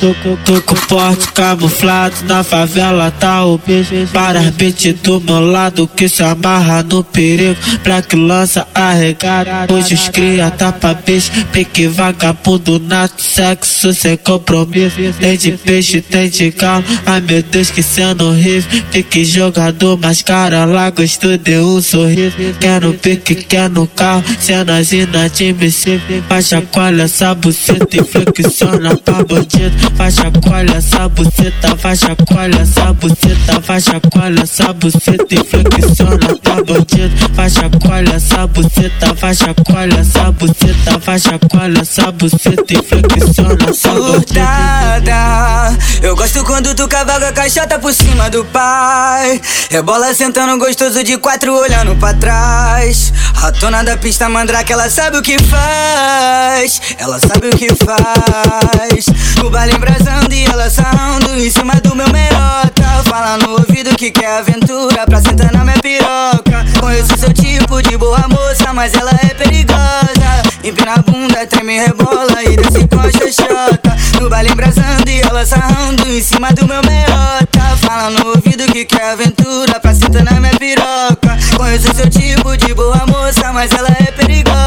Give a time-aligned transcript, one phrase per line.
[0.00, 0.76] Tô, tô, tô com
[1.34, 7.02] camuflado na favela tá o bicho Para beat do meu lado que se amarra no
[7.02, 7.56] perigo.
[7.82, 14.98] Pra que lança arregada Hoje os cria tapa bicho Pique vagabundo nato Sexo sem compromisso.
[15.18, 18.70] Tem de peixe, tem de galo Ai meu Deus que cena horrível.
[18.92, 22.36] Pique jogador mas cara lá Gostou de um sorriso.
[22.60, 29.24] Quer no pique, quer no carro Cenas inadmissíveis Faz chacoalha essa buceta e flexiona pra
[29.24, 36.38] bandido Faz chacoalha essa buceta, faz chacoalha essa buceta, faz chacoalha essa buceta e flexiona
[36.42, 37.34] tá bandido.
[37.34, 43.72] Faz chacoalha essa buceta, faz chacoalha essa buceta, faz chacoalha essa buceta e flexiona tá
[43.74, 49.40] Surtada, eu gosto quando tu cavalga caixota por cima do pai.
[49.70, 53.12] Rebola sentando gostoso de quatro olhando pra trás.
[53.34, 56.80] Ratona da pista mandrake, ela sabe o que faz.
[56.98, 59.06] Ela sabe o que faz.
[59.44, 62.82] O baile embrasando e ela saindo em cima do meu meiota.
[63.08, 66.66] Fala no ouvido que quer aventura pra sentar na minha piroca.
[66.80, 70.42] Conheço seu tipo de boa moça, mas ela é perigosa.
[70.64, 73.96] Empina a bunda, treme, rebola e desce com a xoxota.
[74.20, 77.76] No baile embrasando e ela sarrando em cima do meu meiota.
[77.80, 81.38] Fala no ouvido que quer aventura pra sentar na minha piroca.
[81.56, 84.58] Conheço seu tipo de boa moça, mas ela é perigosa.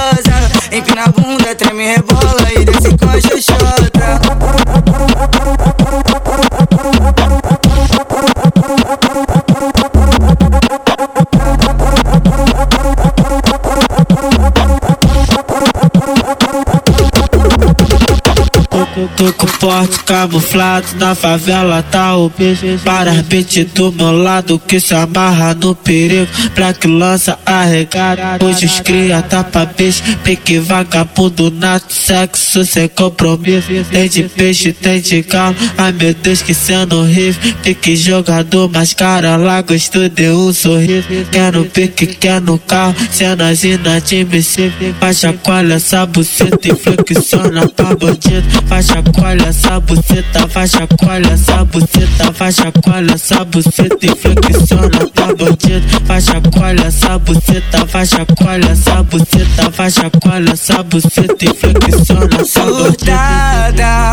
[0.71, 4.20] Empina a bunda, treme, rebola e desce com a xoxota.
[19.15, 24.79] Tô com porte camuflado na favela tá o bicho Para beat do meu lado que
[24.79, 26.27] se amarra no perigo.
[26.53, 33.67] Pra que lança arregada Hoje os cria tapa bicho Pique vagabundo nato Sexo sem compromisso.
[33.91, 37.53] Tem de peixe, tem de galo Ai meu Deus que cena horrível.
[37.63, 41.07] Pique jogador mas cara lá Gostou de um sorriso.
[41.31, 44.95] Quer no pique, quer no carro Cenas inadmissíveis.
[44.99, 48.43] Faz chacoalha essa buceta e flexiona pra bandido.
[48.67, 55.27] Faz chacoalha essa buceta, faz chacoalha essa buceta, faz chacoalha essa buceta e flexiona pra
[55.27, 56.05] bandido.
[56.05, 62.45] Faz chacoalha essa buceta, faz chacoalha essa buceta, faz chacoalha essa buceta e flexiona pra
[62.45, 64.10] Surtada,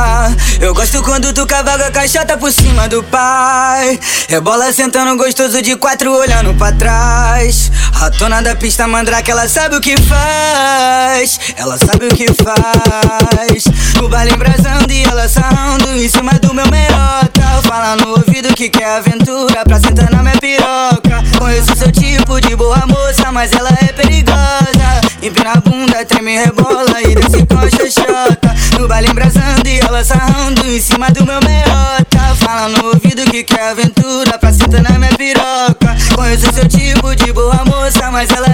[0.60, 3.98] eu gosto quando tu cavalga caixota por cima do pai.
[4.28, 7.70] Rebola sentando gostoso de quatro olhando pra trás.
[7.92, 11.38] Ratona da pista mandrake, ela sabe o que faz.
[11.56, 13.64] Ela sabe o que faz.
[14.02, 17.62] O baile embrasando e ela saindo em cima do meu meiota.
[17.66, 21.22] Fala no ouvido que quer aventura pra sentar na minha piroca.
[21.38, 25.00] Conheço seu tipo de boa moça, mas ela é perigosa.
[25.22, 28.54] Empina a bunda, treme, rebola e desce com a xoxota.
[28.78, 32.18] No baile embrasando e ela sarrando em cima do meu meiota.
[32.36, 35.96] Fala no ouvido que quer aventura pra sentar na minha piroca.
[36.14, 38.47] Conheço seu tipo de boa moça, mas ela